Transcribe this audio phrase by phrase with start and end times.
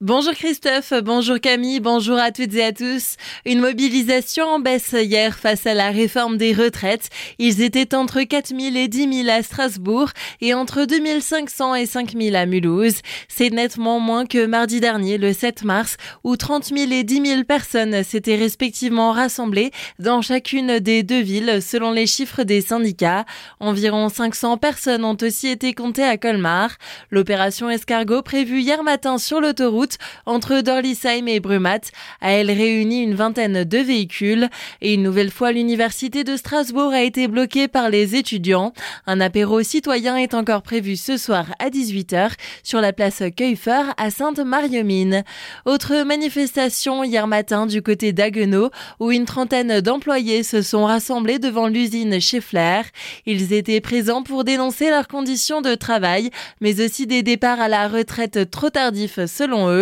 [0.00, 3.16] Bonjour Christophe, bonjour Camille, bonjour à toutes et à tous.
[3.44, 7.10] Une mobilisation en baisse hier face à la réforme des retraites.
[7.40, 12.46] Ils étaient entre 4000 et 10 000 à Strasbourg et entre 2500 et 5000 à
[12.46, 13.00] Mulhouse.
[13.26, 17.42] C'est nettement moins que mardi dernier, le 7 mars, où 30 000 et 10 000
[17.42, 23.24] personnes s'étaient respectivement rassemblées dans chacune des deux villes selon les chiffres des syndicats.
[23.58, 26.76] Environ 500 personnes ont aussi été comptées à Colmar.
[27.10, 29.87] L'opération escargot prévue hier matin sur l'autoroute
[30.26, 31.80] entre Dorlisheim et Brumat
[32.20, 34.48] a elle réuni une vingtaine de véhicules
[34.80, 38.72] et une nouvelle fois l'université de Strasbourg a été bloquée par les étudiants.
[39.06, 42.32] Un apéro citoyen est encore prévu ce soir à 18h
[42.62, 45.24] sur la place Keufer à Sainte-Mariemine.
[45.64, 48.70] Autre manifestation hier matin du côté d'Aguenau
[49.00, 52.82] où une trentaine d'employés se sont rassemblés devant l'usine Scheffler.
[53.26, 57.88] Ils étaient présents pour dénoncer leurs conditions de travail mais aussi des départs à la
[57.88, 59.77] retraite trop tardifs selon eux.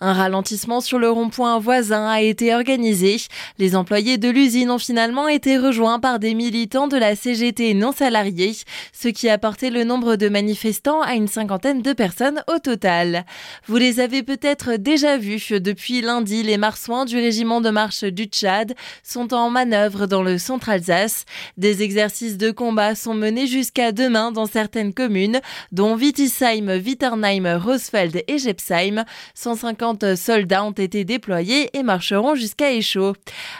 [0.00, 3.16] Un ralentissement sur le rond-point voisin a été organisé.
[3.58, 7.92] Les employés de l'usine ont finalement été rejoints par des militants de la CGT non
[7.92, 8.56] salariés,
[8.92, 13.24] ce qui a porté le nombre de manifestants à une cinquantaine de personnes au total.
[13.66, 18.24] Vous les avez peut-être déjà vus depuis lundi, les marsouins du régiment de marche du
[18.24, 21.24] Tchad sont en manœuvre dans le centre Alsace.
[21.56, 25.40] Des exercices de combat sont menés jusqu'à demain dans certaines communes,
[25.72, 29.04] dont Wittisheim, Witternheim, Rosfeld et Jepsheim.
[29.40, 33.14] 150 soldats ont été déployés et marcheront jusqu'à Échaud.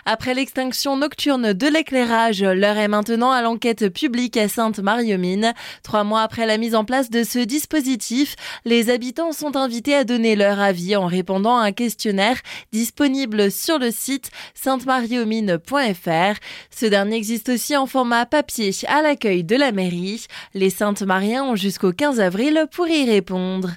[0.05, 5.55] Après l'extinction nocturne de l'éclairage, l'heure est maintenant à l'enquête publique à Sainte-Mariemine.
[5.83, 10.05] Trois mois après la mise en place de ce dispositif, les habitants sont invités à
[10.05, 12.37] donner leur avis en répondant à un questionnaire
[12.73, 16.41] disponible sur le site sainte-mariemine.fr.
[16.71, 20.27] Ce dernier existe aussi en format papier à l'accueil de la mairie.
[20.53, 23.71] Les Sainte-Mariens ont jusqu'au 15 avril pour y répondre.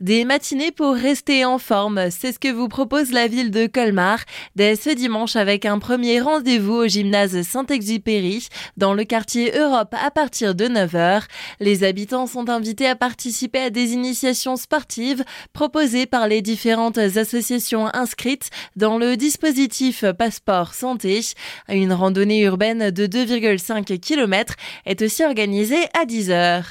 [0.00, 4.18] Des matinées pour rester en forme, c'est ce que vous propose la ville de Colmar
[4.56, 10.10] dès ce dimanche avec un premier rendez-vous au gymnase Saint-Exupéry dans le quartier Europe à
[10.10, 11.22] partir de 9h.
[11.60, 17.88] Les habitants sont invités à participer à des initiations sportives proposées par les différentes associations
[17.94, 21.20] inscrites dans le dispositif Passeport Santé.
[21.68, 24.54] Une randonnée urbaine de 2,5 km
[24.84, 26.64] est aussi organisée à 10h.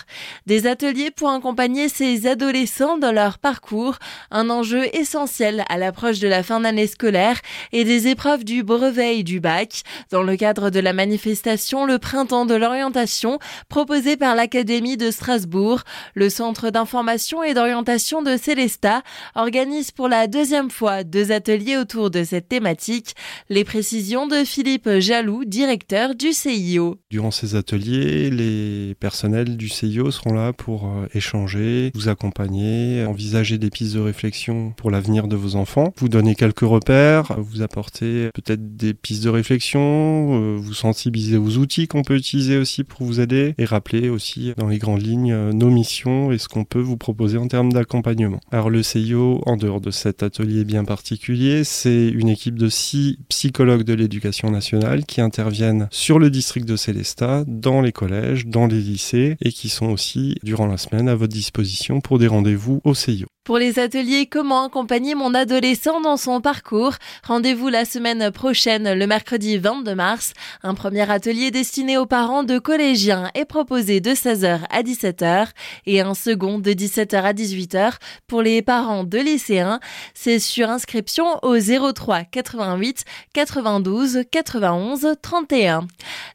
[0.46, 3.98] Des ateliers pour accompagner ces adolescents dans leur parcours,
[4.32, 7.40] un enjeu enjeu essentiel à l'approche de la fin d'année scolaire
[7.72, 9.84] et des épreuves du brevet et du bac.
[10.12, 13.40] Dans le cadre de la manifestation Le Printemps de l'orientation
[13.70, 15.84] proposée par l'Académie de Strasbourg,
[16.16, 19.04] le Centre d'information et d'orientation de Célesta
[19.36, 23.16] organise pour la deuxième fois deux ateliers autour de cette thématique.
[23.50, 26.98] Les précisions de Philippe Jaloux, directeur du CIO.
[27.10, 33.58] Durant ces ateliers, les personnels du CIO seront là pour euh, échanger, vous accompagner, envisager
[33.58, 35.94] des pistes de réflexion pour l'avenir de vos enfants.
[35.98, 41.58] Vous donnez quelques repères, vous apportez peut-être des pistes de réflexion, euh, vous sensibilisez aux
[41.58, 45.34] outils qu'on peut utiliser aussi pour vous aider et rappeler aussi dans les grandes lignes
[45.34, 48.40] euh, nos missions et ce qu'on peut vous proposer en termes d'accompagnement.
[48.52, 53.20] Alors le CIO, en dehors de cet atelier bien particulier, c'est une équipe de six
[53.30, 58.68] psychologues de l'éducation nationale qui interviennent sur le district de Célestat, dans les collèges, dans
[58.68, 62.82] les lycées et qui sont aussi durant la semaine à votre disposition pour des rendez-vous
[62.84, 63.28] au CIO.
[63.44, 66.94] Pour les ateliers Comment accompagner mon adolescent dans son parcours,
[67.24, 70.34] rendez-vous la semaine prochaine, le mercredi 22 mars.
[70.62, 75.48] Un premier atelier destiné aux parents de collégiens est proposé de 16h à 17h
[75.88, 77.94] et un second de 17h à 18h
[78.28, 79.80] pour les parents de lycéens.
[80.14, 85.88] C'est sur inscription au 03 88 92 91 31.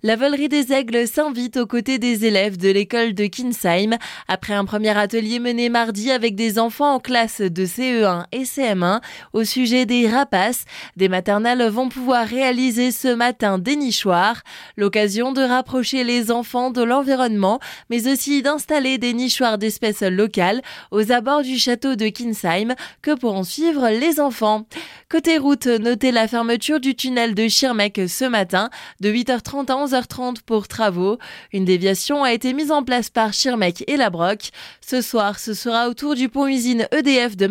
[0.03, 3.97] La volerie des aigles s'invite aux côtés des élèves de l'école de Kinsheim
[4.27, 9.01] après un premier atelier mené mardi avec des enfants en classe de CE1 et CM1
[9.33, 10.65] au sujet des rapaces.
[10.97, 14.43] Des maternelles vont pouvoir réaliser ce matin des nichoirs,
[14.77, 17.61] l'occasion de rapprocher les enfants de l'environnement,
[17.91, 23.45] mais aussi d'installer des nichoirs d'espèces locales aux abords du château de Kinsheim que pourront
[23.45, 24.67] suivre les enfants.
[25.11, 28.71] Côté route, notez la fermeture du tunnel de Schirmeck ce matin
[29.01, 31.19] de 8h30 à 11h30 pour travaux.
[31.53, 34.51] Une déviation a été mise en place par Schirmeck et la Broc.
[34.81, 37.47] Ce soir, ce sera au tour du pont usine EDF de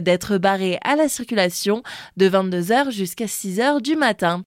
[0.00, 1.82] D'être barré à la circulation
[2.16, 4.40] de 22h jusqu'à 6h du matin.